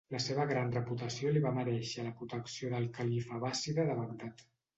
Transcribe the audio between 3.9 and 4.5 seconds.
de Bagdad.